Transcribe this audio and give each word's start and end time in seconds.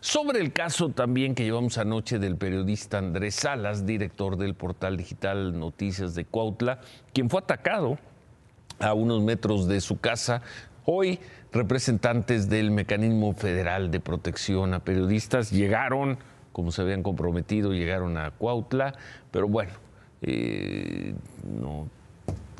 Sobre 0.00 0.40
el 0.40 0.54
caso 0.54 0.88
también 0.88 1.34
que 1.34 1.44
llevamos 1.44 1.76
anoche 1.76 2.18
del 2.18 2.36
periodista 2.36 2.96
Andrés 2.96 3.34
Salas, 3.34 3.84
director 3.84 4.38
del 4.38 4.54
portal 4.54 4.96
digital 4.96 5.58
Noticias 5.58 6.14
de 6.14 6.24
Cuautla, 6.24 6.80
quien 7.12 7.28
fue 7.28 7.40
atacado 7.40 7.98
a 8.78 8.94
unos 8.94 9.22
metros 9.22 9.68
de 9.68 9.82
su 9.82 10.00
casa. 10.00 10.40
Hoy 10.86 11.20
representantes 11.52 12.48
del 12.48 12.70
Mecanismo 12.70 13.34
Federal 13.34 13.90
de 13.90 14.00
Protección 14.00 14.72
a 14.72 14.80
Periodistas 14.80 15.50
llegaron, 15.50 16.18
como 16.52 16.72
se 16.72 16.80
habían 16.80 17.02
comprometido, 17.02 17.74
llegaron 17.74 18.16
a 18.16 18.30
Cuautla, 18.30 18.94
pero 19.30 19.48
bueno, 19.48 19.72
eh, 20.22 21.09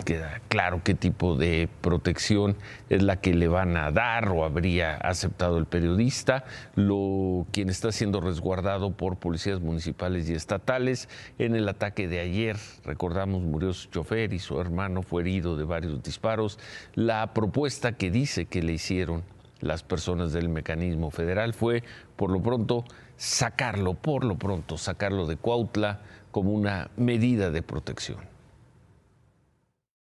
queda 0.04 0.40
claro 0.48 0.82
qué 0.82 0.94
tipo 0.94 1.36
de 1.36 1.68
protección 1.80 2.56
es 2.88 3.02
la 3.02 3.20
que 3.20 3.34
le 3.34 3.48
van 3.48 3.76
a 3.76 3.90
dar 3.90 4.28
o 4.28 4.44
habría 4.44 4.96
aceptado 4.96 5.58
el 5.58 5.66
periodista, 5.66 6.44
lo, 6.74 7.46
quien 7.52 7.68
está 7.68 7.92
siendo 7.92 8.20
resguardado 8.20 8.92
por 8.92 9.18
policías 9.18 9.60
municipales 9.60 10.28
y 10.28 10.34
estatales. 10.34 11.08
En 11.38 11.54
el 11.54 11.68
ataque 11.68 12.08
de 12.08 12.20
ayer, 12.20 12.56
recordamos, 12.84 13.42
murió 13.42 13.72
su 13.72 13.88
chofer 13.90 14.32
y 14.32 14.38
su 14.38 14.60
hermano 14.60 15.02
fue 15.02 15.22
herido 15.22 15.56
de 15.56 15.64
varios 15.64 16.02
disparos. 16.02 16.58
La 16.94 17.32
propuesta 17.32 17.92
que 17.92 18.10
dice 18.10 18.46
que 18.46 18.62
le 18.62 18.72
hicieron 18.72 19.22
las 19.60 19.82
personas 19.82 20.32
del 20.32 20.48
mecanismo 20.48 21.10
federal 21.10 21.54
fue, 21.54 21.82
por 22.16 22.30
lo 22.30 22.42
pronto, 22.42 22.84
sacarlo, 23.16 23.94
por 23.94 24.24
lo 24.24 24.38
pronto, 24.38 24.78
sacarlo 24.78 25.26
de 25.26 25.36
Cuautla 25.36 26.00
como 26.30 26.52
una 26.52 26.90
medida 26.96 27.50
de 27.50 27.62
protección. 27.62 28.18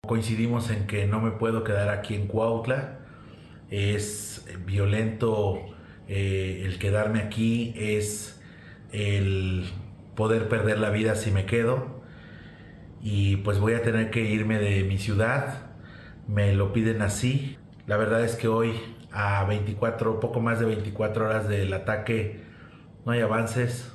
Coincidimos 0.08 0.70
en 0.70 0.86
que 0.86 1.06
no 1.06 1.20
me 1.20 1.32
puedo 1.32 1.64
quedar 1.64 1.90
aquí 1.90 2.14
en 2.14 2.28
Cuautla. 2.28 3.00
Es 3.70 4.46
violento 4.64 5.60
eh, 6.08 6.62
el 6.64 6.78
quedarme 6.78 7.20
aquí, 7.20 7.74
es 7.76 8.40
el 8.90 9.70
poder 10.16 10.48
perder 10.48 10.78
la 10.78 10.88
vida 10.88 11.14
si 11.14 11.30
me 11.30 11.44
quedo. 11.44 12.00
Y 13.02 13.36
pues 13.36 13.60
voy 13.60 13.74
a 13.74 13.82
tener 13.82 14.10
que 14.10 14.22
irme 14.22 14.58
de 14.58 14.82
mi 14.84 14.96
ciudad. 14.96 15.72
Me 16.26 16.54
lo 16.54 16.72
piden 16.72 17.02
así. 17.02 17.58
La 17.86 17.98
verdad 17.98 18.24
es 18.24 18.34
que 18.34 18.48
hoy, 18.48 18.72
a 19.12 19.44
24, 19.44 20.20
poco 20.20 20.40
más 20.40 20.58
de 20.58 20.64
24 20.64 21.26
horas 21.26 21.48
del 21.50 21.70
ataque, 21.74 22.40
no 23.04 23.12
hay 23.12 23.20
avances. 23.20 23.92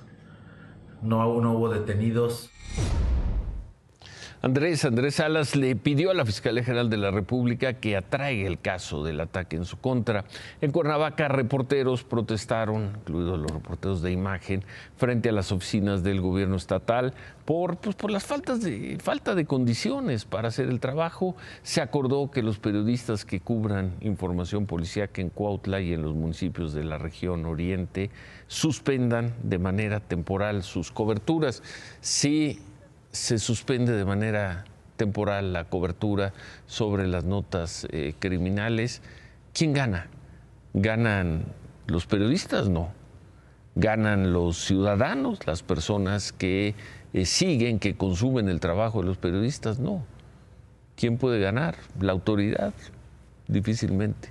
No, 1.01 1.41
no 1.41 1.53
hubo 1.53 1.69
detenidos. 1.69 2.51
Andrés, 4.45 4.83
Andrés 4.83 5.15
Salas 5.15 5.55
le 5.55 5.73
pidió 5.77 6.11
a 6.11 6.13
la 6.13 6.25
Fiscalía 6.25 6.65
General 6.65 6.89
de 6.89 6.97
la 6.97 7.11
República 7.11 7.75
que 7.75 7.95
atraiga 7.95 8.45
el 8.45 8.59
caso 8.59 9.01
del 9.01 9.21
ataque 9.21 9.55
en 9.55 9.63
su 9.63 9.77
contra. 9.77 10.25
En 10.59 10.73
Cuernavaca, 10.73 11.29
reporteros 11.29 12.03
protestaron, 12.03 12.91
incluidos 12.93 13.39
los 13.39 13.49
reporteros 13.49 14.01
de 14.01 14.11
imagen, 14.11 14.65
frente 14.97 15.29
a 15.29 15.31
las 15.31 15.53
oficinas 15.53 16.03
del 16.03 16.19
gobierno 16.19 16.57
estatal 16.57 17.13
por, 17.45 17.77
pues, 17.77 17.95
por 17.95 18.11
las 18.11 18.25
faltas 18.25 18.61
de, 18.61 18.97
falta 19.01 19.33
de 19.33 19.45
condiciones 19.45 20.25
para 20.25 20.49
hacer 20.49 20.67
el 20.67 20.81
trabajo. 20.81 21.37
Se 21.61 21.79
acordó 21.79 22.29
que 22.29 22.43
los 22.43 22.59
periodistas 22.59 23.23
que 23.23 23.39
cubran 23.39 23.93
información 24.01 24.65
policíaca 24.65 25.21
en 25.21 25.29
Cuautla 25.29 25.79
y 25.79 25.93
en 25.93 26.01
los 26.01 26.15
municipios 26.15 26.73
de 26.73 26.83
la 26.83 26.97
región 26.97 27.45
oriente 27.45 28.09
suspendan 28.47 29.35
de 29.41 29.57
manera 29.57 30.01
temporal 30.01 30.63
sus 30.63 30.91
coberturas. 30.91 31.63
Sí 32.01 32.59
se 33.13 33.37
suspende 33.37 33.93
de 33.93 34.05
manera 34.05 34.65
temporal 34.97 35.53
la 35.53 35.65
cobertura 35.65 36.33
sobre 36.65 37.07
las 37.07 37.23
notas 37.23 37.87
eh, 37.91 38.15
criminales, 38.19 39.01
¿quién 39.53 39.71
gana? 39.71 40.07
¿Ganan 40.73 41.45
los 41.87 42.07
periodistas? 42.07 42.69
No. 42.69 42.91
¿Ganan 43.75 44.33
los 44.33 44.57
ciudadanos, 44.57 45.45
las 45.45 45.63
personas 45.63 46.31
que 46.31 46.75
eh, 47.13 47.25
siguen, 47.25 47.79
que 47.79 47.95
consumen 47.95 48.49
el 48.49 48.59
trabajo 48.59 49.01
de 49.01 49.07
los 49.07 49.17
periodistas? 49.17 49.79
No. 49.79 50.03
¿Quién 50.95 51.17
puede 51.17 51.39
ganar? 51.39 51.75
La 51.99 52.11
autoridad, 52.11 52.73
difícilmente. 53.47 54.29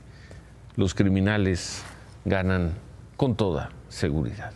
Los 0.76 0.94
criminales 0.94 1.84
ganan 2.24 2.72
con 3.16 3.36
toda 3.36 3.70
seguridad. 3.88 4.52